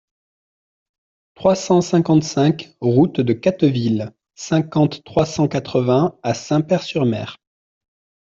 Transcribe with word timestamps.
trois 1.35 1.53
cent 1.53 1.79
cinquante-cinq 1.79 2.75
route 2.81 3.21
de 3.21 3.33
Catteville, 3.33 4.11
cinquante, 4.33 5.03
trois 5.03 5.27
cent 5.27 5.47
quatre-vingts 5.47 6.17
à 6.23 6.33
Saint-Pair-sur-Mer 6.33 7.37